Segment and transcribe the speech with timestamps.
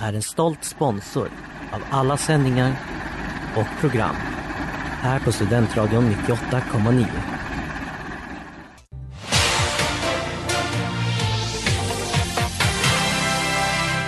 [0.00, 1.30] är en stolt sponsor
[1.72, 2.76] av alla sändningar
[3.56, 4.16] och program
[5.00, 7.04] här på Studentradion 98,9.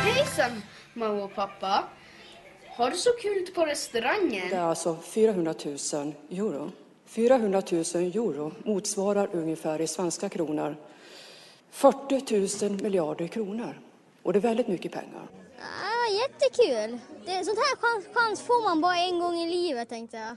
[0.04, 0.62] Hejsan
[0.94, 1.84] mamma och pappa.
[2.76, 4.48] Har du så kul på restaurangen?
[4.50, 6.70] Det är alltså 400 000 euro.
[7.06, 10.76] 400 000 euro motsvarar ungefär i svenska kronor
[11.70, 13.78] 40 000 miljarder kronor.
[14.22, 15.39] Och det är väldigt mycket pengar.
[16.10, 16.98] Ah, jättekul!
[17.26, 20.36] Det, sånt här chans, chans får man bara en gång i livet tänkte jag.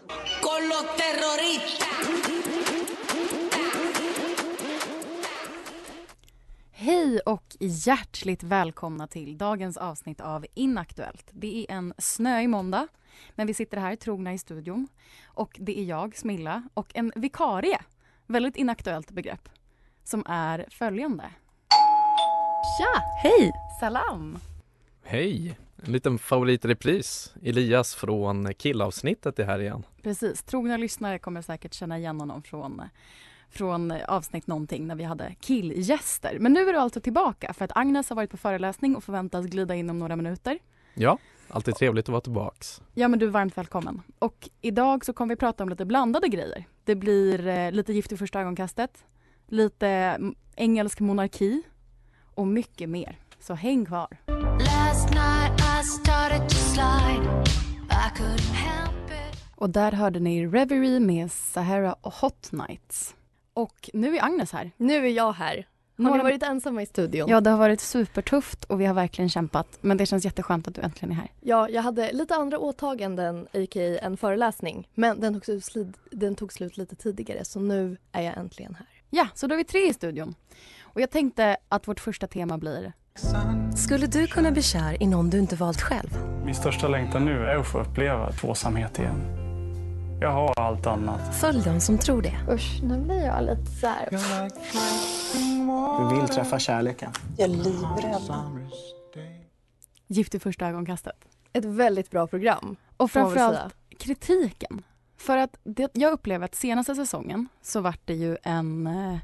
[6.71, 11.29] Hej och hjärtligt välkomna till dagens avsnitt av Inaktuellt.
[11.31, 12.87] Det är en snöig måndag,
[13.35, 14.87] men vi sitter här trogna i studion.
[15.25, 17.81] Och det är jag, Smilla, och en vikarie,
[18.27, 19.49] väldigt inaktuellt begrepp,
[20.03, 21.23] som är följande.
[22.77, 23.01] Tja!
[23.23, 23.51] Hej!
[23.79, 24.39] Salam!
[25.03, 25.62] Hej!
[25.85, 27.33] En liten favoritrepris.
[27.43, 29.85] Elias från killavsnittet är här igen.
[30.01, 32.81] Precis, trogna lyssnare kommer säkert känna igen honom från,
[33.49, 36.37] från avsnitt någonting när vi hade killgäster.
[36.39, 39.45] Men nu är du alltså tillbaka för att Agnes har varit på föreläsning och förväntas
[39.45, 40.59] glida in om några minuter.
[40.93, 41.17] Ja,
[41.49, 42.81] alltid trevligt att vara tillbaks.
[42.93, 44.01] Ja men du är varmt välkommen.
[44.19, 46.65] Och idag så kommer vi prata om lite blandade grejer.
[46.83, 49.05] Det blir eh, lite Gift i första ögonkastet,
[49.47, 51.63] lite mm, engelsk monarki
[52.33, 53.19] och mycket mer.
[53.39, 54.32] Så häng kvar.
[59.55, 63.15] Och där hörde ni Reverie med Sahara och Hot Nights.
[63.53, 64.71] Och nu är Agnes här.
[64.77, 65.67] Nu är jag här.
[65.97, 67.29] Har Några- ni varit ensamma i studion?
[67.29, 69.77] Ja, det har varit supertufft och vi har verkligen kämpat.
[69.81, 71.31] Men det känns jätteskönt att du äntligen är här.
[71.41, 73.99] Ja, jag hade lite andra åtaganden, a.k.a.
[74.01, 74.87] en föreläsning.
[74.93, 78.87] Men den tog, slut, den tog slut lite tidigare, så nu är jag äntligen här.
[79.09, 80.35] Ja, så då är vi tre i studion.
[80.81, 82.93] Och jag tänkte att vårt första tema blir
[83.75, 86.17] Skulle du kunna bli kär i någon du inte valt själv?
[86.45, 89.21] Min största längtan nu är att få uppleva tvåsamhet igen.
[90.21, 91.35] Jag har allt annat.
[91.35, 92.37] Följ dem som tror det.
[92.49, 94.09] Usch, nu blir jag lite så här.
[96.09, 97.11] Du vill träffa kärleken.
[97.37, 98.31] Jag är livrädd.
[100.07, 101.15] Gift i första ögonkastet.
[101.53, 102.75] Ett väldigt bra program.
[102.97, 104.81] Och framförallt kritiken.
[105.17, 108.87] För att det, jag upplever att senaste säsongen så vart det ju en...
[108.87, 109.17] eh,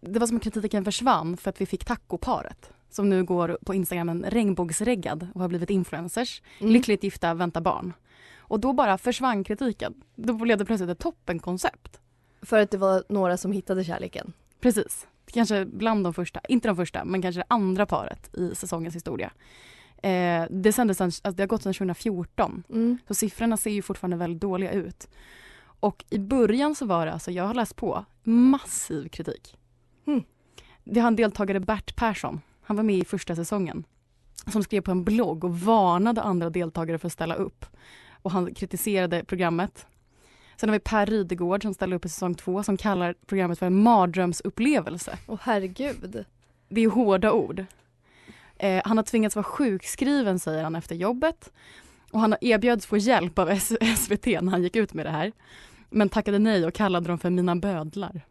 [0.00, 3.74] Det var som att kritiken försvann för att vi fick tacoparet som nu går på
[3.74, 6.42] Instagram regnbågsreggad och har blivit influencers.
[6.60, 6.72] Mm.
[6.72, 7.92] Lyckligt gifta, vänta barn.
[8.38, 9.94] Och då bara försvann kritiken.
[10.14, 12.00] Då blev det plötsligt ett toppenkoncept.
[12.42, 14.32] För att det var några som hittade kärleken.
[14.60, 15.06] Precis.
[15.32, 19.30] Kanske bland de första, inte de första, men kanske det andra paret i säsongens historia.
[20.02, 22.98] Eh, det, sändes sen, alltså det har gått sedan 2014, Mm.
[23.08, 25.08] så siffrorna ser ju fortfarande väldigt dåliga ut.
[25.62, 29.56] Och i början så var det, alltså jag har läst på, massiv kritik.
[30.10, 30.24] Mm.
[30.84, 33.84] Vi har en deltagare, Bert Persson, han var med i första säsongen,
[34.52, 37.66] som skrev på en blogg och varnade andra deltagare för att ställa upp.
[38.22, 39.86] Och han kritiserade programmet.
[40.56, 43.66] Sen har vi Per Rydegård som ställer upp i säsong två som kallar programmet för
[43.66, 45.18] en mardrömsupplevelse.
[45.26, 46.24] Åh herregud.
[46.68, 47.64] Det är hårda ord.
[48.56, 51.52] Eh, han har tvingats vara sjukskriven säger han efter jobbet.
[52.12, 53.56] Och han erbjöds få hjälp av
[53.96, 55.32] SVT när han gick ut med det här.
[55.90, 58.22] Men tackade nej och kallade dem för mina bödlar.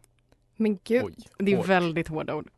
[0.60, 1.04] Men gud.
[1.04, 1.66] Oj, Det är hårt.
[1.66, 2.48] väldigt hårda ord.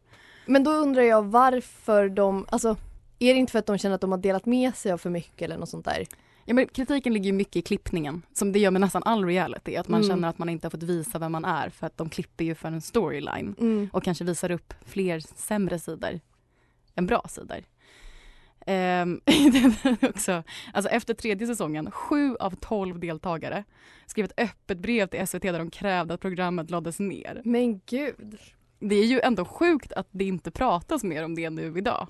[0.46, 2.76] Men då undrar jag varför de, alltså
[3.18, 5.10] är det inte för att de känner att de har delat med sig av för
[5.10, 6.06] mycket eller något sånt där?
[6.44, 9.76] Ja, men kritiken ligger ju mycket i klippningen, som det gör med nästan all reality.
[9.76, 10.10] Att man Mm.
[10.10, 12.54] känner att man inte har fått visa vem man är för att de klipper ju
[12.54, 13.54] för en storyline.
[13.60, 13.90] Mm.
[13.92, 16.20] och kanske visar upp fler sämre sidor
[16.94, 17.58] än bra sidor.
[18.66, 19.20] Ehm,
[20.02, 20.42] också,
[20.72, 23.64] alltså efter tredje säsongen, sju av tolv deltagare
[24.06, 27.42] skrev ett öppet brev till SVT där de krävde att programmet lades ner.
[27.44, 28.38] Men gud.
[28.78, 32.08] Det är ju ändå sjukt att det inte pratas mer om det nu idag.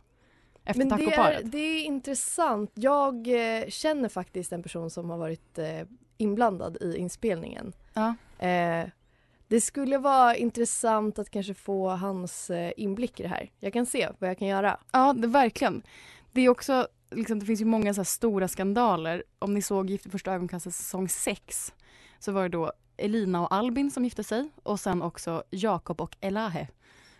[0.65, 2.71] Efter Men det är, det är intressant.
[2.75, 5.81] Jag eh, känner faktiskt en person som har varit eh,
[6.17, 7.73] inblandad i inspelningen.
[7.95, 8.15] Ja.
[8.47, 8.87] Eh,
[9.49, 13.51] Det skulle vara intressant att kanske få hans eh, inblick i det här.
[13.61, 14.77] Jag kan se vad jag kan göra.
[14.93, 15.83] Ja, det, verkligen.
[16.32, 19.25] Det är också, liksom, det finns ju många så stora skandaler.
[19.38, 21.75] Om ni såg Gift i första ögonkastet säsong 6
[22.19, 26.17] så var det då Elina och Albin som gifte sig och sen också Jakob och
[26.20, 26.69] Elahe.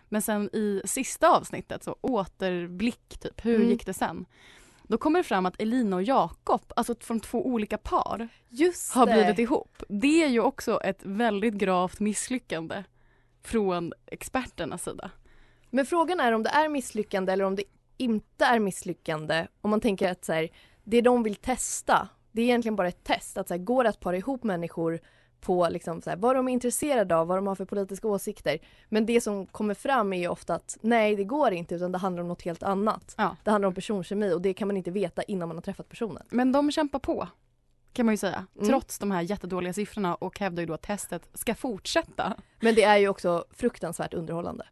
[0.09, 3.69] Men sen i sista avsnittet, så återblick typ, hur Mm.
[3.69, 4.25] gick det sen?
[4.83, 9.05] Då kommer det fram att Elina och Jakob, alltså från två olika par, Just har
[9.05, 9.13] det.
[9.13, 9.83] blivit ihop.
[9.89, 12.83] Det är ju också ett väldigt gravt misslyckande
[13.43, 15.11] från experternas sida.
[15.69, 17.63] Men frågan är om det är misslyckande eller om det
[17.97, 19.47] inte är misslyckande.
[19.61, 20.49] Om man tänker att så här,
[20.83, 23.37] det de vill testa, det är egentligen bara ett test.
[23.37, 24.99] Att så här, går det att para ihop människor
[25.43, 28.59] på liksom, så här, vad de är intresserade av, vad de har för politiska åsikter.
[28.89, 31.97] Men det som kommer fram är ju ofta att nej, det går inte utan det
[31.97, 33.15] handlar om något helt annat.
[33.17, 33.37] Ja.
[33.43, 36.23] Det handlar om personkemi och det kan man inte veta innan man har träffat personen.
[36.29, 37.27] Men de kämpar på,
[37.93, 38.45] kan man ju säga.
[38.55, 38.67] Mm.
[38.67, 42.33] Trots de här jättedåliga siffrorna och hävdar ju då att testet ska fortsätta.
[42.59, 44.65] Men det är ju också fruktansvärt underhållande.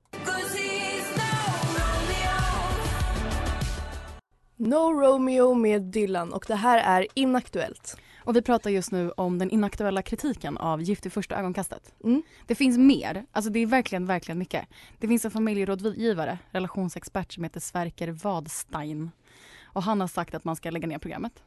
[4.61, 7.97] No Romeo med Dylan och det här är inaktuellt.
[8.19, 11.95] Och vi pratar just nu om den inaktuella kritiken av Gift i första ögonkastet.
[12.03, 12.23] Mm.
[12.47, 14.67] Det finns mer, alltså det är verkligen, verkligen mycket.
[14.99, 19.11] Det finns en familjerådgivare, relationsexpert som heter Sverker Wadstein.
[19.63, 21.43] Och han har sagt att man ska lägga ner programmet.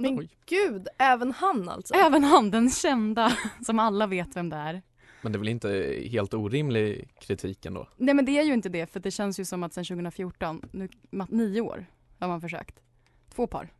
[0.00, 1.94] Men gud, även han alltså?
[1.94, 3.32] Även han, den kända,
[3.66, 4.82] som alla vet vem det är.
[5.22, 7.88] Men det är väl inte helt orimlig kritik ändå?
[7.96, 10.68] Nej men det är ju inte det, för det känns ju som att sedan 2014,
[10.72, 10.88] nu,
[11.28, 11.86] nio år
[12.18, 12.80] har man försökt.
[13.34, 13.72] Två par.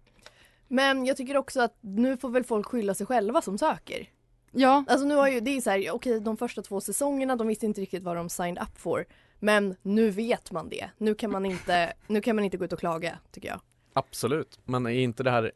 [0.68, 4.10] Men jag tycker också att nu får väl folk skylla sig själva som söker.
[4.52, 4.84] Ja.
[4.88, 7.66] Alltså nu har ju, det är så här, okej de första två säsongerna, de visste
[7.66, 9.06] inte riktigt vad de signed up for.
[9.38, 10.90] Men nu vet man det.
[10.98, 13.60] Nu kan man inte, nu kan man inte gå ut och klaga, tycker jag.
[13.92, 15.52] Absolut, men är inte det här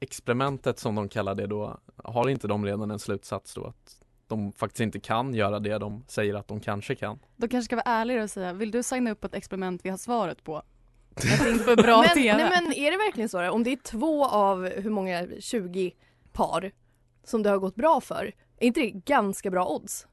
[0.00, 4.52] experimentet som de kallar det då, har inte de redan en slutsats då att de
[4.52, 7.18] faktiskt inte kan göra det de säger att de kanske kan?
[7.36, 9.96] De kanske ska vara ärliga och säga, vill du signa upp ett experiment vi har
[9.96, 10.62] svaret på?
[11.16, 12.36] Jag tänkte på bra men, TV.
[12.36, 13.50] nej, men är det verkligen så?
[13.50, 15.92] Om det är två av, hur många, 20
[16.32, 16.72] par
[17.24, 20.06] som det har gått bra för, är inte det ganska bra odds?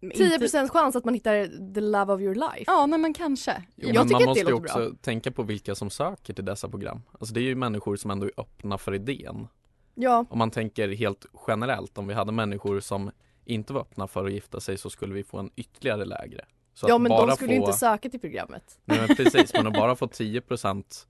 [0.00, 2.64] Men 10% chans att man hittar the love of your life.
[2.66, 3.62] Ja, nej men kanske.
[3.76, 4.90] Jo, Jag men tycker man att måste ju också bra.
[5.00, 7.02] tänka på vilka som söker till dessa program.
[7.12, 9.48] Alltså det är ju människor som ändå är öppna för idén.
[9.94, 10.24] Ja.
[10.30, 13.10] Om man tänker helt generellt, om vi hade människor som
[13.44, 16.44] inte var öppna för att gifta sig så skulle vi få en ytterligare lägre.
[16.74, 17.66] Så ja men bara de skulle ju få...
[17.66, 18.80] inte söka till programmet.
[18.84, 21.06] Nej men precis, men att bara få 10%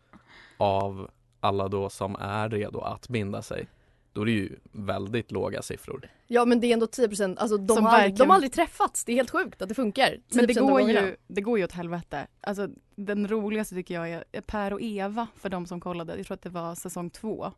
[0.57, 1.11] av
[1.41, 3.69] alla då som är redo att binda sig
[4.13, 6.09] då är det ju väldigt låga siffror.
[6.27, 8.53] Ja men det är ändå 10% alltså de, Som har, aldrig, verkligen- de har aldrig
[8.53, 9.05] träffats.
[9.05, 10.17] Det är helt sjukt att det funkar.
[10.35, 12.27] Men det 10% av går, ju, det går ju åt helvete.
[12.41, 16.17] Alltså, den roligaste tycker jag är Per och Eva, för de som kollade.
[16.17, 17.53] Jag tror att det var säsong två.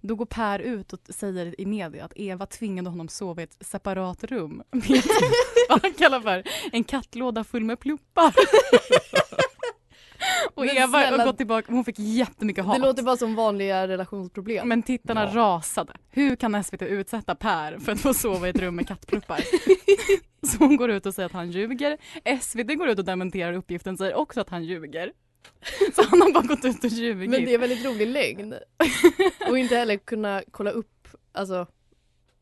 [0.00, 3.56] Då går Per ut och säger i media att Eva tvingade honom sova i ett
[3.60, 5.02] separat rum med
[5.68, 8.34] vad han kallar för en kattlåda full med pluppar.
[10.54, 12.76] och Men Eva snälla- har gått tillbaka, hon fick jättemycket hat.
[12.76, 14.68] Det låter bara som vanliga relationsproblem.
[14.68, 15.92] Men tittarna rasade.
[16.10, 19.40] Hur kan SVT utsätta Per för att få sova i ett rum med kattpluppar?
[20.46, 21.96] Så hon går ut och säger att han ljuger.
[22.40, 25.12] SVT går ut och dementerar uppgiften, säger också att han ljuger.
[25.94, 27.30] Så han har bara gått ut och ljugit.
[27.30, 28.54] Men det är väldigt rolig lögn.
[29.48, 31.66] Och inte heller kunna kolla upp, alltså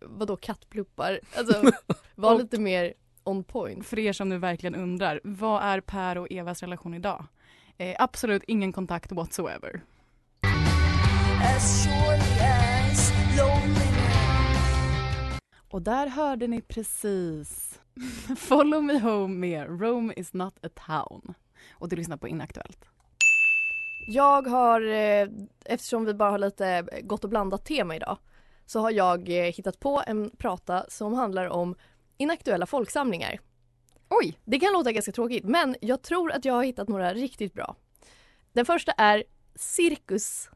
[0.01, 1.21] vadå kattpluppar?
[1.37, 1.73] Alltså
[2.15, 3.87] var lite mer on point.
[3.87, 7.27] För er som nu verkligen undrar, vad är Per och Evas relation idag?
[7.79, 9.83] Eh, absolut ingen kontakt whatsoever.
[15.71, 17.81] Och där hörde ni precis
[18.37, 21.35] Follow me home med Rome is not a town.
[21.73, 22.89] Och du lyssnar på Inaktuellt.
[24.07, 25.29] Jag har, eh,
[25.65, 28.19] eftersom vi bara har lite gott och blandat tema idag,
[28.67, 31.75] så har jag eh, hittat på en prata som handlar om
[32.17, 33.41] inaktuella folksamlingar.
[34.09, 34.39] Oj!
[34.45, 37.77] Det kan låta ganska tråkigt, men jag tror att jag har hittat några riktigt bra.
[38.53, 40.51] Den första är cirkus.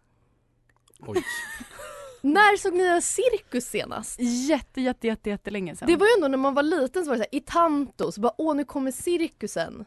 [1.01, 1.23] Oj.
[2.23, 4.21] När såg ni en cirkus senast?
[4.21, 5.89] Jätte, jätte, jätte, jättelänge sedan.
[5.89, 8.13] Det var ju ändå när man var liten så var det så här, i Tanto,
[8.13, 9.85] så bara åh nu kommer cirkusen.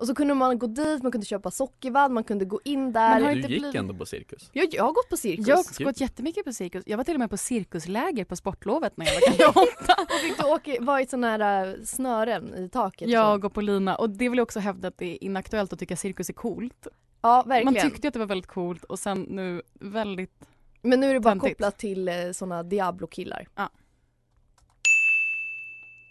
[0.00, 3.20] Och så kunde man gå dit, man kunde köpa sockervadd, man kunde gå in där.
[3.20, 4.50] har Du inte gick blivit- ändå på cirkus?
[4.52, 5.46] Jag, jag har gått på cirkus.
[5.48, 6.84] Jag har gått jättemycket på cirkus.
[6.86, 9.46] Jag var till och med på cirkusläger på sportlovet när jag var kanske
[9.82, 9.94] åtta.
[10.02, 13.08] Och fick du åka, vara i såna här äh, snören i taket?
[13.10, 15.78] Jag går på lina och det vill jag också hävda att det är inaktuellt att
[15.78, 16.86] tycka cirkus är coolt.
[17.22, 17.74] Ja, verkligen.
[17.74, 20.44] Man tyckte att det var väldigt coolt och sen nu väldigt
[20.82, 21.52] Men nu är det bara Töntigt.
[21.52, 23.48] kopplat till eh, såna Diablo-killar.
[23.54, 23.70] Ja.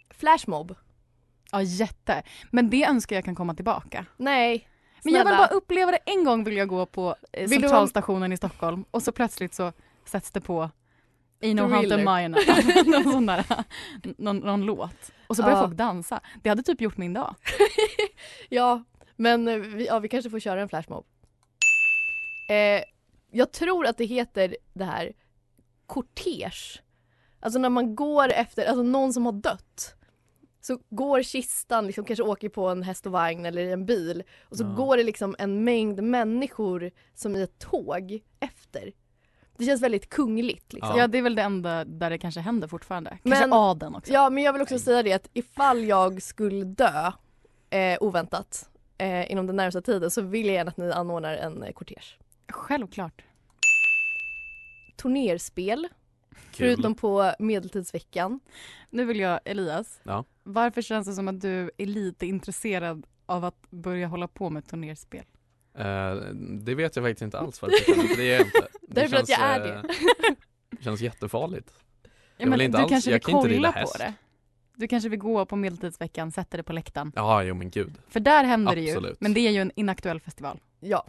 [0.09, 0.75] Flashmob.
[1.57, 2.23] Ja, jätte.
[2.51, 4.05] Men det önskar jag kan komma tillbaka.
[4.17, 4.69] Nej.
[5.03, 5.47] Men jag vill snälla.
[5.47, 8.85] bara uppleva det en gång vill jag gå på eh, Vill du- centralstationen i Stockholm
[8.91, 9.71] och så plötsligt så
[10.05, 10.69] sätts det på
[11.41, 11.97] Ain't no Thriller.
[11.97, 12.37] Hunter Mine.
[13.03, 13.45] någon, sån där,
[14.17, 15.11] någon, någon låt.
[15.27, 15.63] Och så börjar Ja.
[15.63, 16.19] folk dansa.
[16.43, 17.35] Det hade typ gjort min dag.
[18.49, 18.83] Ja,
[19.15, 21.05] men vi, ja, vi kanske får köra en flashmob.
[22.49, 22.83] Eh,
[23.31, 25.13] jag tror att det heter det här
[25.85, 26.81] kortege.
[27.39, 29.95] Alltså när man går efter, alltså någon som har dött.
[30.67, 34.23] Så går kistan, liksom, kanske åker på en häst och vagn eller i en bil.
[34.41, 34.67] Och så Ja.
[34.67, 38.91] går det liksom en mängd människor som i ett tåg efter.
[39.57, 40.97] Det känns väldigt kungligt liksom.
[40.97, 41.07] Ja.
[41.07, 43.09] det är väl det enda där det kanske händer fortfarande.
[43.23, 44.13] Kanske Men- adeln också.
[44.13, 47.11] Ja men jag vill också säga det att ifall jag skulle dö
[47.69, 51.63] eh, oväntat eh, inom den närmsta tiden så vill jag gärna att ni anordnar en
[51.63, 52.15] eh, kortege.
[52.51, 53.23] Självklart.
[55.01, 55.87] Turnerspel.
[56.51, 58.39] Förutom på medeltidsveckan.
[58.89, 60.25] Nu vill jag, Elias, Ja.
[60.43, 64.67] varför känns det som att du är lite intresserad av att börja hålla på med
[64.67, 65.23] turnerspel?
[65.77, 66.15] Eh,
[66.59, 68.67] det vet jag faktiskt inte alls varför jag känner, för det är jag inte.
[68.89, 69.93] Det Därför att jag är eh, det.
[70.69, 71.73] det känns jättefarligt.
[72.03, 73.79] Ja, Jag men vill inte du alls- kanske jag vill kan inte rida kolla på
[73.79, 73.97] häst.
[73.99, 74.13] det?
[74.75, 77.11] Du kanske vill gå på medeltidsveckan, sätta dig på läktaren.
[77.15, 77.93] Ja, jo men gud.
[78.09, 79.21] För där händer det ju, Absolut.
[79.21, 80.59] men det är ju en inaktuell festival.
[80.79, 81.05] Ja.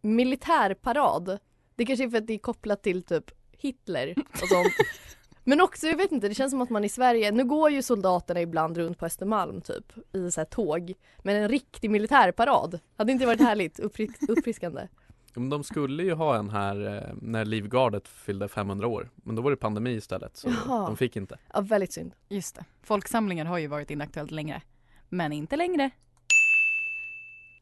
[0.00, 1.38] Militärparad.
[1.76, 4.72] Det kanske är för att det är kopplat till typ Hitler och sånt.
[5.46, 7.82] Men också, jag vet inte, det känns som att man i Sverige, nu går ju
[7.82, 10.94] soldaterna ibland runt på Östermalm typ i så här tåg.
[11.22, 13.78] Men en riktig militärparad, hade inte varit härligt?
[13.80, 14.88] Uppfri- uppfriskande.
[15.34, 19.10] Men de skulle ju ha en här eh, när Livgardet fyllde 500 år.
[19.14, 20.86] Men då var det pandemi istället så Jaha.
[20.86, 21.38] de fick inte.
[21.52, 22.14] Ja, väldigt synd.
[22.28, 22.64] Just det.
[22.82, 24.62] Folksamlingar har ju varit inaktuellt längre.
[25.08, 25.90] Men inte längre.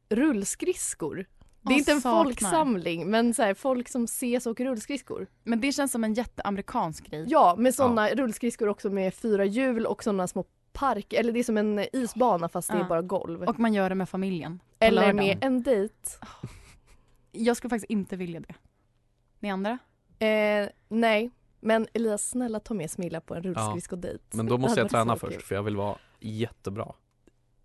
[0.09, 1.27] Rullskridskor.
[1.63, 2.25] Det är inte en saknar.
[2.25, 5.27] folksamling men så här, folk som ses och rullskridskor.
[5.45, 7.25] Men det känns som en jätteamerikansk grej.
[7.29, 11.45] Ja, med sådana rullskridskor också med fyra hjul och sådana små park, eller det är
[11.45, 12.85] som en isbana fast det Ja.
[12.85, 13.43] är bara golv.
[13.43, 14.61] Och man gör det med familjen.
[14.79, 15.17] eller lördagen.
[15.17, 15.95] med en dejt.
[17.33, 18.55] Jag skulle faktiskt inte vilja det.
[19.39, 19.79] Ni andra?
[20.19, 24.23] Eh, nej, men Elias snälla ta med Smilla på en rullskridskodejt.
[24.33, 26.93] Men då Det måste jag träna först för jag vill vara jättebra.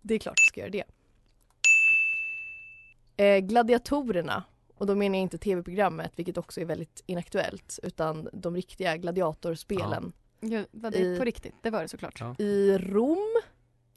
[0.02, 0.84] Det är klart du ska göra det.
[3.18, 4.42] Eh, gladiatorerna,
[4.74, 10.12] och då menar jag inte tv-programmet vilket också är väldigt inaktuellt utan de riktiga gladiatorspelen
[10.40, 11.54] Ja, var det I- på riktigt?
[11.62, 12.20] Det var det såklart.
[12.20, 12.34] Ja.
[12.38, 13.34] i Rom.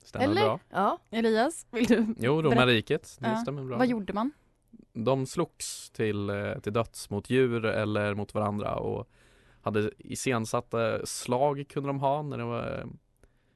[0.04, 0.42] Stämmer Eller?
[0.42, 0.60] bra.
[0.70, 0.98] Ja.
[1.12, 2.16] Elias, vill du?
[2.20, 3.36] Jo, romarriket, det Ja.
[3.38, 3.78] stämmer bra.
[3.78, 4.32] Vad gjorde man?
[4.94, 9.10] De slogs till, eh, till döds mot djur eller mot varandra och
[9.62, 12.86] hade iscensatta slag kunde de ha när det var eh,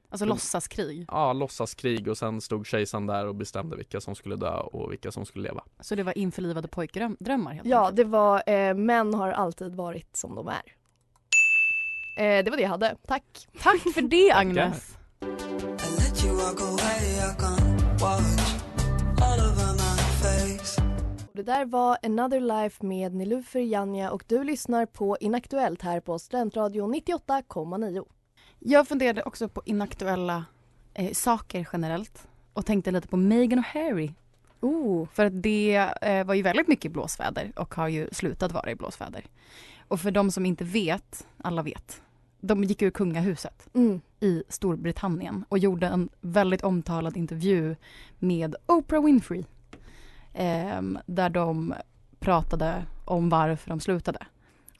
[0.08, 0.28] Alltså Mm.
[0.34, 1.04] låtsaskrig.
[1.08, 5.12] ja, låtsaskrig och sen stod kejsaren där och bestämde vilka som skulle dö och vilka
[5.12, 5.64] som skulle leva.
[5.80, 7.96] Så det var införlivade pojkdrömmar helt Ja, enkelt.
[7.96, 10.62] det var eh, män har alltid varit som de är.
[12.18, 12.96] Eh, det var det jag hade.
[13.06, 13.48] Tack.
[13.62, 14.96] Tack för det Agnes.
[21.32, 26.18] Det där var Another Life med Nilufer Janja och du lyssnar på Inaktuellt här på
[26.18, 28.04] Studentradion 98,9.
[28.58, 30.44] Jag funderade också på inaktuella
[30.94, 34.12] eh, saker generellt och tänkte lite på Meghan och Harry.
[34.60, 35.06] Oh.
[35.12, 38.74] För att det eh, var ju väldigt mycket blåsväder och har ju slutat vara i
[38.74, 39.24] blåsväder.
[39.88, 42.02] Och för de som inte vet, alla vet,
[42.40, 44.00] de gick ur kungahuset Mm.
[44.20, 47.76] i Storbritannien och gjorde en väldigt omtalad intervju
[48.18, 49.44] med Oprah Winfrey.
[50.34, 51.74] ehm, där de
[52.18, 54.18] pratade om varför de slutade.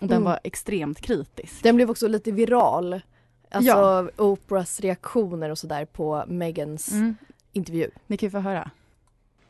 [0.00, 0.24] Och den Mm.
[0.24, 1.62] var extremt kritisk.
[1.62, 3.00] Den blev också lite viral.
[3.50, 4.08] Alltså Ja.
[4.16, 7.16] Oprahs reaktioner och sådär på Megans Mm.
[7.52, 7.90] intervju.
[8.06, 8.70] Ni kan ju få höra.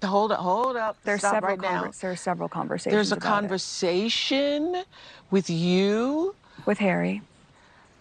[0.02, 0.82] Hold up, hold up.
[1.04, 1.92] There's Stop several right now.
[1.92, 3.50] there are several conversations There's a about it.
[3.50, 4.84] conversation
[5.28, 6.32] with you
[6.66, 7.20] with Harry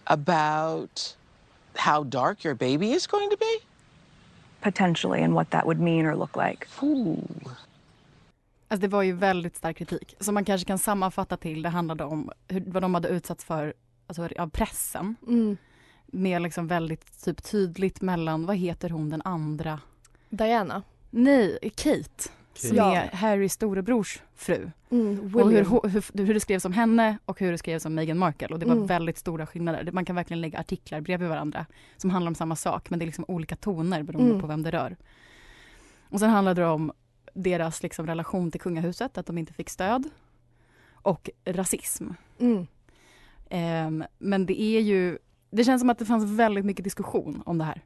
[0.04, 1.16] about
[1.74, 3.66] how dark your baby is going to be.
[4.60, 6.66] potentially and what that would mean or look like.
[8.68, 10.14] Alltså det var ju väldigt stark kritik.
[10.20, 13.74] Som man kanske kan sammanfatta till, det handlade om hur, vad de hade utsatts för
[14.06, 15.16] alltså, av pressen.
[15.26, 15.56] Mm.
[16.16, 19.80] Med liksom väldigt typ, tydligt mellan, vad heter hon den andra?
[20.30, 20.82] Diana.
[21.10, 22.30] Nej, Kate.
[22.54, 22.94] Som Ja.
[22.96, 24.70] är Harrys storebrors fru.
[24.90, 28.18] Mm, Och hur, hur, hur det skrevs om henne och hur det skrevs om Meghan
[28.18, 28.48] Markle.
[28.48, 28.86] Och det var Mm.
[28.86, 29.92] väldigt stora skillnader.
[29.92, 33.06] Man kan verkligen lägga artiklar bredvid varandra som handlar om samma sak men det är
[33.06, 34.40] liksom olika toner beroende Mm.
[34.40, 34.96] på vem det rör.
[36.08, 36.92] Och sen handlade det om
[37.34, 40.10] deras liksom relation till kungahuset, att de inte fick stöd.
[40.92, 42.08] Och rasism.
[43.50, 45.18] Ehm, men det är ju,
[45.50, 47.84] det känns som att det fanns väldigt mycket diskussion om det här.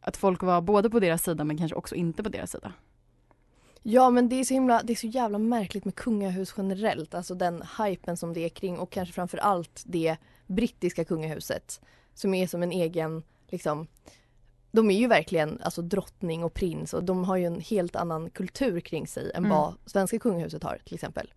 [0.00, 2.72] Att folk var både på deras sida men kanske också inte på deras sida.
[3.82, 7.14] Ja men det är så himla, det är så jävla märkligt med kungahus generellt.
[7.14, 11.80] Alltså den hypen som det är kring och kanske framför allt det brittiska kungahuset.
[12.14, 13.86] Som är som en egen, liksom
[14.70, 18.30] de är ju verkligen alltså drottning och prins och de har ju en helt annan
[18.30, 19.50] kultur kring sig än Mm.
[19.50, 21.32] vad svenska kungahuset har till exempel.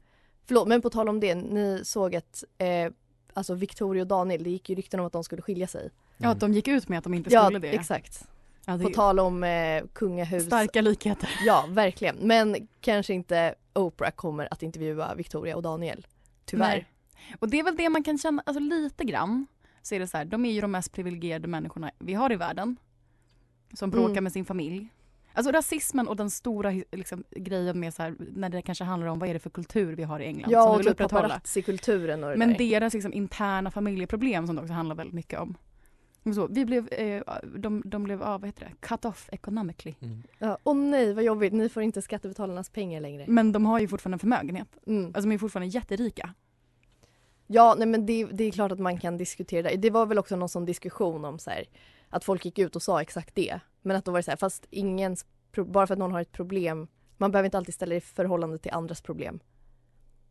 [0.46, 2.92] Förlåt, men på tal om det, ni såg att eh,
[3.40, 5.90] alltså Victoria och Daniel, det gick ju rykten om att de skulle skilja sig.
[6.18, 7.68] Ja, att de gick ut med att de inte Ja, skulle det.
[7.76, 8.28] exakt.
[8.66, 10.46] Ja, det På tal om eh, kungahus.
[10.46, 11.30] starka likheter.
[11.46, 12.16] Ja, verkligen.
[12.16, 16.08] Men kanske inte Oprah kommer att intervjua Victoria och Daniel.
[16.46, 16.68] Tyvärr.
[16.68, 16.86] Nej.
[17.40, 19.48] Och det är väl det man kan känna, alltså lite grann.
[19.82, 22.36] Så är det så här, de är ju de mest privilegierade människorna vi har i
[22.36, 22.76] världen.
[23.74, 24.24] Som bråkar Mm.
[24.24, 24.88] med sin familj.
[25.34, 29.20] Alltså rasismen och den stora liksom, grejen med så här, när det kanske handlar om
[29.20, 30.44] vad är det för kultur vi har i England.
[30.44, 31.22] som Ja, vi och vill typ upprätthålla.
[31.22, 32.58] paparazzi-kulturen och det Men där.
[32.58, 35.58] deras liksom, interna familjeproblem som det också handlar väldigt mycket om.
[36.24, 37.24] Och Så, vi blev, eh,
[37.56, 39.96] de, de blev av, vad heter det, cut off economically.
[40.40, 43.26] Ja, åh nej vad jobbigt, ni får inte skattebetalarnas pengar längre.
[43.28, 44.68] Men de har ju fortfarande en förmögenhet.
[44.88, 45.06] Mm.
[45.06, 46.34] Alltså de är fortfarande jätterika.
[47.48, 49.76] Ja, nej men det, det är klart att man kan diskutera det.
[49.78, 51.64] Det var väl också någon sån diskussion om så här,
[52.10, 53.60] att folk gick ut och sa exakt det.
[53.82, 56.22] Men att då var det så här, fast ingens, pro- bara för att någon har
[56.22, 56.88] ett problem,
[57.18, 59.40] man behöver inte alltid ställa det i förhållande till andras problem.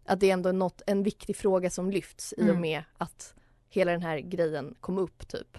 [0.05, 2.61] Att det är ändå något, en viktig fråga som lyfts i och Mm.
[2.61, 3.35] med att
[3.69, 5.59] hela den här grejen kom upp typ.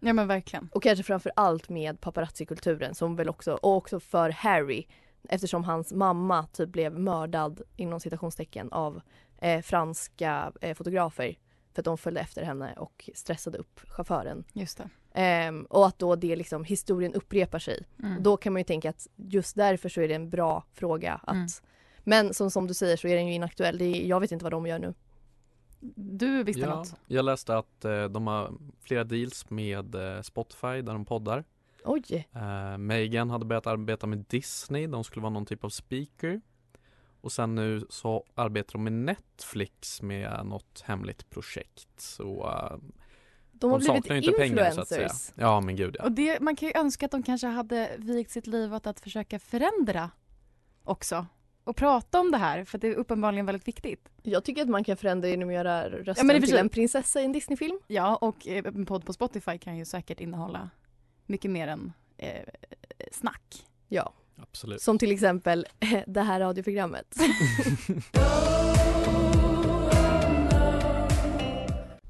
[0.00, 0.68] Ja men verkligen.
[0.72, 4.86] Och kanske framför allt med paparazzi-kulturen som väl också, och också för Harry
[5.28, 9.00] eftersom hans mamma typ blev mördad inom citationstecken av
[9.38, 11.38] eh, franska eh, fotografer
[11.74, 14.44] för att de följde efter henne och stressade upp chauffören.
[14.52, 14.88] Just det.
[15.18, 17.86] Ehm, och att då det liksom, historien upprepar sig.
[18.02, 18.22] Mm.
[18.22, 21.34] Då kan man ju tänka att just därför så är det en bra fråga att
[21.34, 21.48] Mm.
[22.08, 23.78] Men som, som du säger så är den ju inaktuell.
[23.78, 24.94] Det är, jag vet inte vad de gör nu.
[25.94, 26.94] Du visste ja, något?
[27.06, 31.44] Jag läste att eh, de har flera deals med eh, Spotify där de poddar.
[31.84, 32.28] Oj!
[32.32, 36.40] Eh, Megan hade börjat arbeta med Disney, de skulle vara någon typ av speaker.
[37.20, 42.00] Och sen nu så arbetar de med Netflix med något hemligt projekt.
[42.00, 42.76] Så eh,
[43.60, 45.02] De har blivit saknar ju inte pengar så att säga.
[45.02, 45.32] influencers.
[45.34, 46.04] Ja men gud ja.
[46.04, 49.00] Och det, man kan ju önska att de kanske hade vikt sitt liv åt att
[49.00, 50.10] försöka förändra
[50.84, 51.26] också.
[51.64, 54.08] Och prata om det här, för det är uppenbarligen väldigt viktigt.
[54.22, 57.24] Jag tycker att man kan förändra genom att göra rösten Ja, till en prinsessa i
[57.24, 57.78] en Disneyfilm.
[57.86, 60.70] Ja, och eh, en podd på Spotify kan ju säkert innehålla
[61.26, 62.42] mycket mer än eh,
[63.12, 63.66] snack.
[63.88, 64.12] Ja.
[64.42, 64.82] Absolut.
[64.82, 65.66] Som till exempel
[66.06, 67.16] det här radioprogrammet.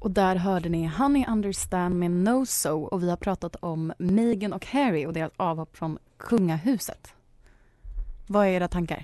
[0.07, 4.53] Och där hörde ni Honey Understand med No So och vi har pratat om Meghan
[4.53, 7.13] och Harry och deras avhopp från kungahuset.
[8.27, 9.03] Vad är era tankar?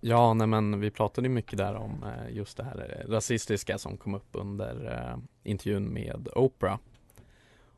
[0.00, 3.78] Ja, nej men vi pratade ju mycket där om eh, just det här eh, rasistiska
[3.78, 5.18] som kom upp under eh,
[5.50, 6.78] intervjun med Oprah.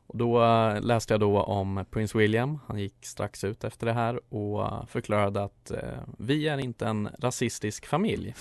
[0.07, 0.39] Och då
[0.81, 5.45] läste jag då om Prince William, han gick strax ut efter det här och förklarade
[5.45, 5.73] att
[6.19, 8.35] vi är inte en rasistisk familj.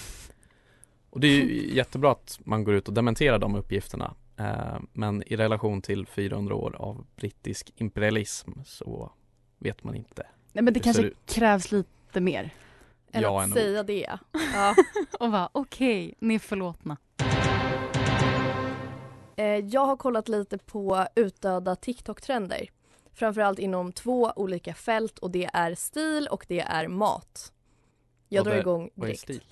[1.12, 4.16] Och det är ju jättebra att man går ut och dementerar de uppgifterna.
[4.38, 9.12] Eh, men i relation till 400 år av brittisk imperialism så
[9.60, 10.28] vet man inte.
[10.54, 11.18] Nej, men det kanske ut.
[11.26, 12.54] krävs lite mer.
[13.12, 14.18] Än Ja, att en säga det.
[14.54, 14.76] Ja.
[15.20, 16.98] och bara okej, ni är förlåtna.
[19.36, 22.70] Eh, Jag har kollat lite på utdöda TikTok-trender.
[23.14, 27.54] Framförallt inom två olika fält och det är stil och det är mat.
[28.30, 29.22] Jag Vad drar är- igång Vad är direkt.
[29.22, 29.44] stil?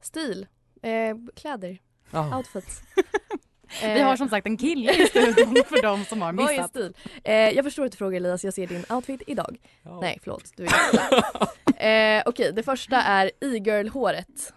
[0.00, 0.46] Stil.
[0.82, 1.78] Eh, kläder.
[2.10, 2.36] Jaha.
[2.36, 2.82] Outfits.
[3.82, 6.70] Vi har som sagt en kille i studion för de som har Vad är missat.
[6.70, 6.94] stil?
[7.24, 9.56] Eh, jag förstår att du frågar Elias, jag ser din outfit idag.
[9.82, 10.00] Ja.
[10.00, 10.52] Nej, förlåt.
[10.56, 10.66] Du
[11.76, 14.52] är eh, Okej, det första är e-girl-håret.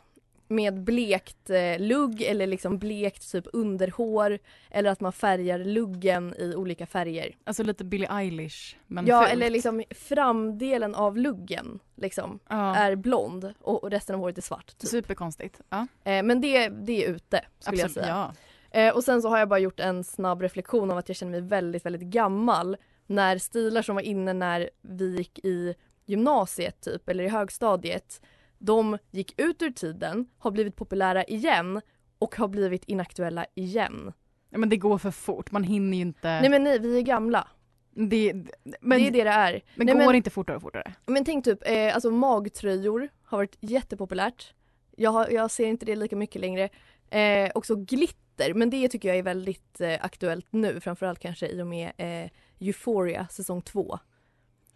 [0.55, 4.39] Med blekt eh, lugg eller liksom blekt typ underhår.
[4.71, 7.35] Eller att man färgar luggen i olika färger.
[7.43, 9.33] Alltså lite Billie Eilish men ja, fult.
[9.33, 12.75] eller liksom framdelen av luggen liksom Ja.
[12.75, 14.77] är blond och, och resten av håret är svart.
[14.77, 14.89] Typ.
[14.89, 15.61] Superkonstigt.
[15.69, 17.95] Ja, Eh, men det, det är ute skulle absolut.
[17.95, 18.31] jag säga.
[18.71, 18.79] Ja.
[18.79, 21.31] Eh, och sen så har jag bara gjort en snabb reflektion av att jag känner
[21.31, 27.09] mig väldigt, väldigt gammal när stilar som var inne när vi gick i gymnasiet typ
[27.09, 28.21] eller i högstadiet
[28.65, 31.81] de gick ut ur tiden, har blivit populära igen
[32.19, 34.13] och har blivit inaktuella igen.
[34.49, 35.51] ja, men det går för fort.
[35.51, 36.27] Man hinner ju inte.
[36.27, 37.47] Nej men nej, vi är gamla.
[37.91, 38.33] det,
[38.81, 39.61] men det är det det är.
[39.75, 40.93] men nej, går men, inte fortare och fortare?
[41.05, 44.53] men tänk typ, eh, alltså magtröjor har varit jättepopulärt.
[44.97, 46.69] Jag, har, jag ser inte det lika mycket längre.
[47.09, 51.61] Eh, också glitter, men det tycker jag är väldigt eh, aktuellt nu, framförallt kanske i
[51.61, 53.99] och med eh, Euphoria säsong två.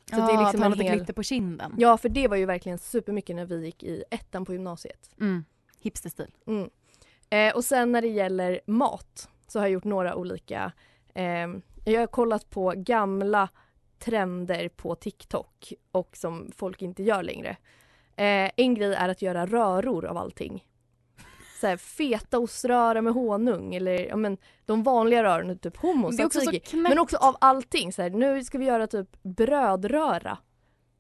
[0.10, 0.98] Så ja, det är liksom att ha en lite hel...
[0.98, 1.76] glitter på kinden.
[1.78, 5.10] Ja, för det var ju verkligen supermycket när vi gick i ettan på gymnasiet.
[5.20, 5.46] Mm.
[5.80, 6.32] Hipsterstil.
[6.48, 6.70] Mm.
[7.30, 10.72] Eh, och sen när det gäller mat så har jag gjort några olika,
[11.14, 11.48] eh,
[11.86, 13.50] jag har kollat på gamla
[14.00, 17.58] trender på TikTok och som folk inte gör längre.
[18.16, 20.66] Eh, en grej är att göra röror av allting.
[21.60, 26.26] Så här, fetaoströra med honung eller ja, men, de vanliga rörorna, typ hummus, Det är
[26.26, 26.70] också så tzatziki.
[26.70, 26.90] knäppt.
[26.90, 27.94] Men också av allting.
[27.94, 30.38] Så här, nu ska vi göra typ brödröra.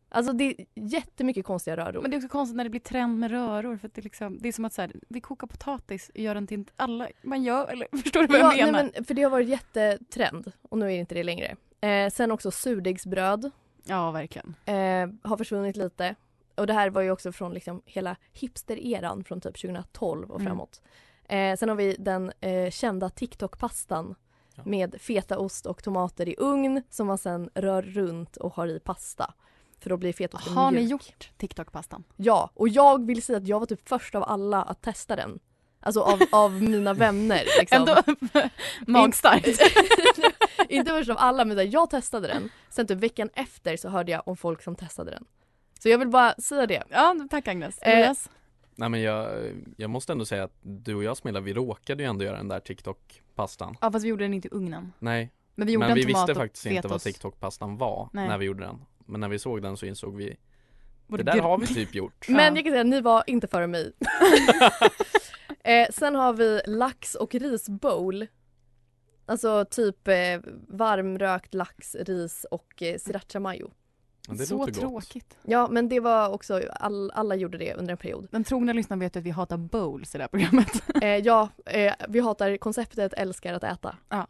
[0.09, 2.01] Alltså det är jättemycket konstiga röror.
[2.01, 3.77] Men det är också konstigt när det blir trend med röror.
[3.77, 6.35] För att det, liksom, det är som att så här, vi kokar potatis och gör
[6.35, 7.67] den till alla man gör.
[7.67, 8.83] Eller, förstår du vad ja, jag menar?
[8.83, 11.55] Nej, men, för det har varit jättetrend och nu är det inte det längre.
[11.81, 13.51] Eh, sen också surdegsbröd.
[13.83, 14.55] Ja, verkligen.
[14.65, 16.15] Eh, har försvunnit lite.
[16.57, 20.47] Och det här var ju också från liksom hela hipster-eran från typ 2012 och Mm.
[20.49, 20.81] framåt.
[21.29, 24.15] Eh, sen har vi den eh, kända TikTok-pastan
[24.63, 29.33] med fetaost och tomater i ugn som man sen rör runt och har i pasta.
[29.79, 32.03] För då blir fetaosten Har ni gjort TikTok-pastan?
[32.15, 35.39] Ja, och jag vill säga att jag var typ först av alla att testa den.
[35.79, 37.43] Alltså av, av mina vänner.
[37.59, 37.77] Liksom.
[37.77, 38.01] Ändå
[38.87, 39.47] magstarkt.
[40.69, 42.49] Inte först av alla men jag testade den.
[42.69, 45.25] Sen typ veckan efter så hörde jag om folk som testade den.
[45.79, 46.83] Så jag vill bara säga det.
[46.89, 47.77] Ja, tack Agnes.
[47.77, 48.29] Eh, Elias?
[48.75, 52.09] Nej men jag, jag måste ändå säga att du och jag Smilla, vi råkade ju
[52.09, 53.77] ändå göra den där TikTok-pastan.
[53.81, 54.93] Ja, fast vi gjorde den inte i ugnen.
[54.99, 55.31] Nej.
[55.55, 57.01] Men vi gjorde men en vi visste faktiskt inte vad.
[57.01, 58.27] TikTok-pastan var Nej.
[58.27, 58.81] när vi gjorde den.
[59.05, 60.37] Men när vi såg den så insåg vi
[61.07, 62.25] Både Det där har vi typ gjort.
[62.29, 63.93] Men jag kan säga, ni var inte före mig.
[65.63, 68.27] eh, sen har vi lax och risbowl.
[69.25, 73.71] Alltså typ eh, varmrökt lax, ris och eh, sriracha mayo.
[74.35, 74.81] Det Så låter gott.
[74.81, 75.37] tråkigt.
[75.43, 78.27] Ja men det var också, all, alla gjorde det under en period.
[78.31, 80.83] Den trogna lyssnaren vet ju att vi hatar bowls i det här programmet.
[81.01, 83.95] Eh, ja, eh, vi hatar konceptet, älskar att äta.
[84.09, 84.27] Ja.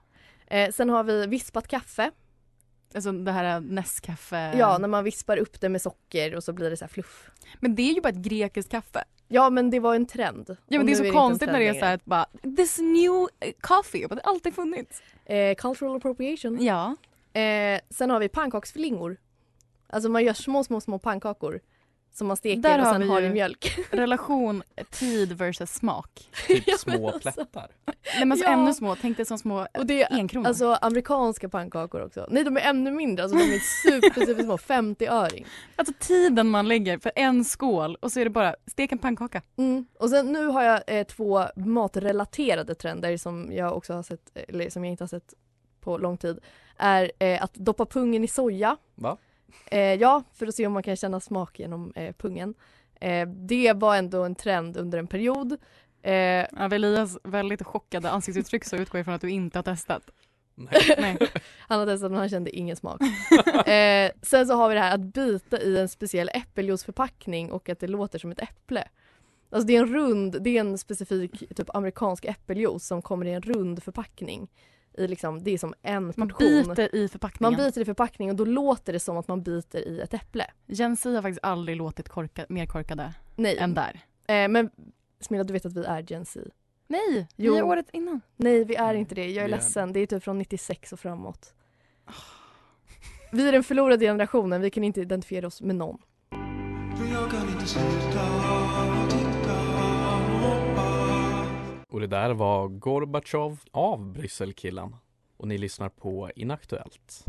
[0.48, 2.12] Eh, sen har vi vispat kaffe.
[2.96, 4.58] Alltså det här Nescafé.
[4.58, 7.30] Ja, när man vispar upp det med socker och så blir det så här fluff.
[7.60, 9.04] Men det är ju bara ett grekiskt kaffe.
[9.28, 10.58] Ja men det var en trend.
[10.68, 12.26] Ja men det är så en konstigt när det är så här att bara
[12.58, 15.02] this new eh, coffee, det har alltid funnits.
[15.26, 16.64] Eh, cultural appropriation.
[16.64, 16.96] Ja.
[17.42, 19.18] Eh, sen har vi pannkaksflingor.
[19.90, 21.60] Alltså man gör små, små, små pannkakor
[22.14, 23.78] som man steker Där och har sen har ju i mjölk.
[23.92, 26.30] Relation tid versus smak.
[26.48, 27.32] Typ Ja, men små alltså.
[27.32, 27.72] plättar.
[27.86, 28.54] Nej men alltså Ja.
[28.54, 30.48] ännu små, tänk dig som små Och det är enkronor.
[30.48, 32.28] alltså amerikanska pannkakor också.
[32.30, 34.58] Nej de är ännu mindre, alltså de är super, super små.
[34.58, 35.46] 50-öring.
[35.76, 39.42] Alltså tiden man lägger för en skål och så är det bara stek en pannkaka.
[39.58, 39.86] Mm.
[40.00, 44.70] Och sen nu har jag eh, två matrelaterade trender som jag också har sett, eller
[44.70, 45.34] som jag inte har sett
[45.82, 46.40] på lång tid.
[46.78, 48.78] Är eh, att doppa pungen i soja.
[48.96, 49.18] Va?
[49.66, 52.54] Eh, ja, för att se om man kan känna smak genom eh, pungen.
[53.02, 55.58] Eh, det var ändå en trend under en period.
[56.02, 60.04] Eh, Av Elias väldigt chockade ansiktsuttryck så utgår jag från att du inte har testat.
[60.56, 60.96] Nej.
[60.98, 61.18] Nej.
[61.60, 63.02] han har testat men han kände ingen smak.
[63.68, 67.80] eh, sen så har vi det här att bita i en speciell äppeljuiceförpackning och att
[67.80, 68.88] det låter som ett äpple.
[69.50, 73.34] Alltså det är en rund, det är en specifik typ amerikansk äppeljuice som kommer i
[73.34, 74.48] en rund förpackning.
[74.98, 76.64] I liksom, det är som en Man portion.
[76.68, 77.54] biter i förpackningen.
[77.54, 80.46] Man biter i förpackningen och då låter det som att man biter i ett äpple.
[80.66, 83.58] Jensi har faktiskt aldrig låtit korka, mer korkade Nej.
[83.58, 84.00] än där.
[84.28, 84.70] Eh, men
[85.20, 86.50] Smilla du vet att vi är Z.
[86.88, 87.54] Nej, Jo.
[87.54, 88.22] vi är året innan.
[88.36, 89.94] Nej vi är inte det, jag är Vi är ledsen.
[89.94, 91.54] Det är typ från 96 och framåt.
[93.32, 95.98] Vi är den förlorade generationen, vi kan inte identifiera oss med någon.
[101.98, 104.96] Och det där var Gorbatjov av Brysselkillen.
[105.38, 107.26] Och ni lyssnar på Inaktuellt.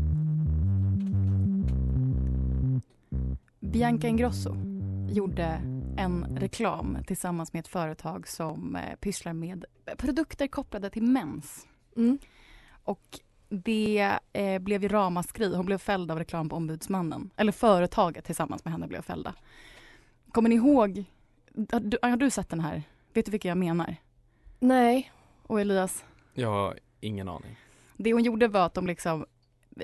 [3.59, 4.55] Bianca Ingrosso
[5.09, 5.43] gjorde
[5.97, 9.65] en reklam tillsammans med ett företag som eh, pysslar med
[9.97, 11.67] produkter kopplade till mens.
[11.97, 12.17] Mm.
[12.83, 15.55] Och det eh, blev ju ramaskri.
[15.55, 17.29] Hon blev fälld av reklamombudsmannen.
[17.35, 19.35] Eller företaget tillsammans med henne blev fällda.
[20.31, 21.03] Kommer ni ihåg?
[21.71, 22.83] Har du, har du sett den här?
[23.13, 23.95] Vet du vilka jag menar?
[24.59, 25.11] Nej.
[25.47, 26.03] Och Elias?
[26.33, 27.55] Jag har ingen aning.
[27.97, 29.25] Det hon gjorde var att de liksom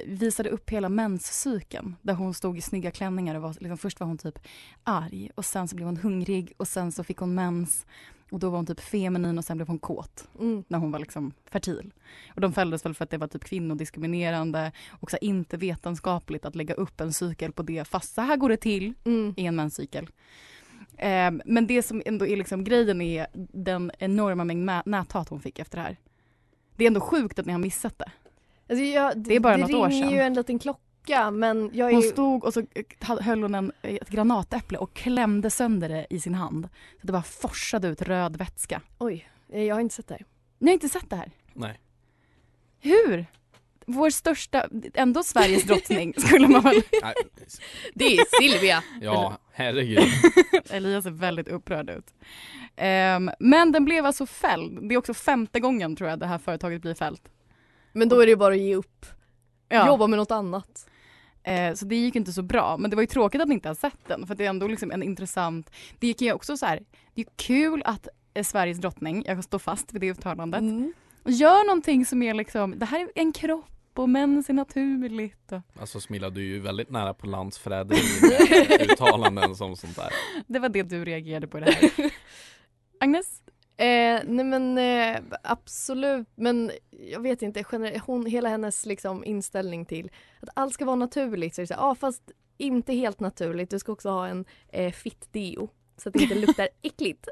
[0.06, 4.08] visade upp hela menscykeln där hon stod i snygga klänningar och var, liksom, först var
[4.08, 4.40] hon typ
[4.84, 7.86] arg och sen så blev hon hungrig och sen så fick hon mens
[8.32, 10.64] och då var hon typ feminin och sen blev hon kåt Mm.
[10.68, 11.94] när hon var liksom fertil.
[12.36, 16.56] Och de fälldes väl för att det var typ kvinnodiskriminerande och så inte vetenskapligt att
[16.56, 19.34] lägga upp en cykel på det fast så här går det till Mm.
[19.38, 20.10] i en menscykel.
[20.98, 25.40] Eh, men det som ändå är liksom grejen är den enorma mängd mä- näthat hon
[25.42, 25.98] fick efter det här.
[26.76, 28.12] Det är ändå sjukt att ni har missat det.
[28.70, 30.14] Alltså jag, Det är bara något år ringer sedan.
[30.14, 33.72] ju en liten klocka men jag är Hon stod och så eh, höll hon en,
[33.82, 36.70] ett granatäpple och klämde sönder det i sin hand.
[37.02, 38.82] Så det bara forsade ut röd vätska.
[38.98, 40.26] Oj, eh, jag har inte sett det här.
[40.60, 41.32] Ni har inte sett det här?
[41.54, 41.80] Nej.
[42.80, 43.26] Hur?
[43.86, 46.76] Vår största, ändå Sveriges drottning skulle man väl...
[47.94, 48.84] Det är Silvia!
[49.02, 50.04] Ja, herregud.
[50.70, 52.14] Elias ser väldigt upprörd ut.
[52.76, 54.90] Ehm, men den blev alltså fälld.
[54.90, 57.22] Det är också femte gången tror jag det här företaget blir fällt.
[57.94, 59.06] Men då är det ju bara att ge upp.
[59.70, 59.88] Ja.
[59.88, 60.90] Jobba med något annat.
[61.44, 62.78] Eh, så det gick inte så bra.
[62.78, 64.28] Men det var ju tråkigt att ni inte har sett den.
[64.28, 65.72] För det är ändå liksom en intressant...
[66.00, 66.80] Det gick ju också så här.
[67.14, 70.94] Det är kul att eh, Sveriges drottning, jag står fast vid det uttalandet, Mm.
[71.26, 75.52] gör någonting som är liksom, det här är en kropp och mens är naturligt.
[75.52, 75.62] Och...
[75.80, 80.10] Alltså Smilla, du är ju väldigt nära på landsförräderi med uttalanden som sånt där.
[80.48, 81.92] Det var det du reagerade på i det här.
[83.00, 83.42] Agnes?
[83.78, 86.72] Eh, nej men eh, absolut, men
[87.12, 87.64] jag vet inte,
[88.06, 91.56] hon, hela hennes liksom inställning till att allt ska vara naturligt.
[91.56, 94.46] Så är det så här, ah, fast inte helt naturligt, du ska också ha en
[94.70, 97.28] eh, fit deo så att det inte luktar äckligt.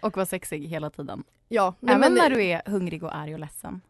[0.00, 1.24] Och vara sexig hela tiden.
[1.48, 3.80] Ja, nej, Även men- när du är hungrig och arg och ledsen.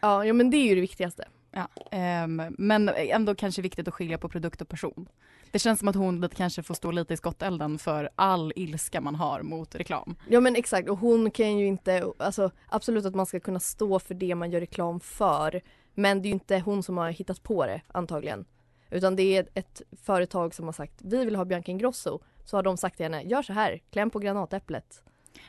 [0.00, 1.28] Ja, ja men det är ju det viktigaste.
[1.56, 5.08] Ja, ehm, men ändå kanske viktigt att skilja på produkt och person.
[5.50, 9.14] Det känns som att hon kanske får stå lite i skottelden för all ilska man
[9.14, 10.16] har mot reklam.
[10.28, 13.98] Ja men exakt och hon kan ju inte, alltså absolut att man ska kunna stå
[13.98, 15.62] för det man gör reklam för.
[15.94, 18.44] Men det är ju inte hon som har hittat på det antagligen.
[18.90, 22.20] Utan det är ett företag som har sagt vi vill ha Bianca Ingrosso.
[22.44, 25.02] Så har de sagt till henne, gör så här, kläm på granatäpplet.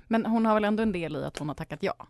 [0.08, 2.08] Men hon har väl ändå en del i att hon har tackat ja?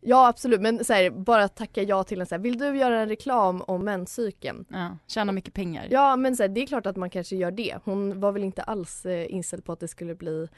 [0.00, 3.00] Ja absolut men så här, bara tacka ja till en så här, vill du göra
[3.00, 4.64] en reklam om menscykeln?
[4.68, 5.88] Ja, tjäna mycket pengar.
[5.90, 7.78] Ja men så här, det är klart att man kanske gör det.
[7.84, 10.48] Hon var väl inte alls eh, inställd på att det skulle bli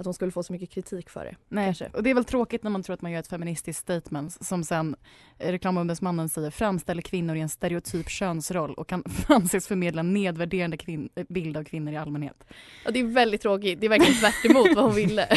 [0.00, 1.36] att hon skulle få så mycket kritik för det.
[1.48, 1.90] Nej, Kanske.
[1.94, 4.64] och det är väl tråkigt när man tror att man gör ett feministiskt statement som
[4.64, 4.96] sen
[5.38, 10.76] eh, reklamombudsmannen säger framställer kvinnor i en stereotyp könsroll och kan anses förmedla nedvärderande
[11.14, 12.44] eh, bild av kvinnor i allmänhet.
[12.84, 15.28] Ja det är väldigt tråkigt, det är verkligen tvärt emot vad hon ville.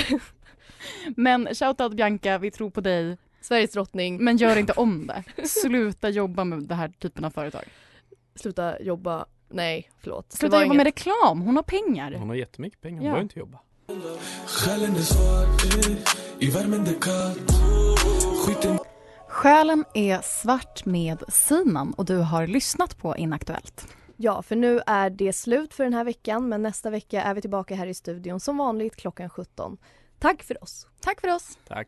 [1.16, 3.18] Men shoutout Bianca, vi tror på dig.
[3.44, 4.24] Sveriges drottning.
[4.24, 5.48] Men gör inte om det.
[5.48, 7.64] Sluta jobba med den här typen av företag.
[8.36, 10.30] Sluta jobba, nej förlåt.
[10.30, 12.12] Det Sluta var jobba inget- med reklam, hon har pengar.
[12.20, 13.12] Hon har jättemycket pengar, hon Ja.
[13.12, 13.60] behöver inte jobba.
[19.28, 23.88] Själen är svart, med Sinan och du har lyssnat på Inaktuellt.
[24.18, 27.42] Ja, för nu är det slut för den här veckan men nästa vecka är vi
[27.42, 29.78] tillbaka här i studion som vanligt klockan 17.
[30.20, 30.88] Tack för oss.
[31.02, 31.58] Tack för oss.
[31.68, 31.88] Tack.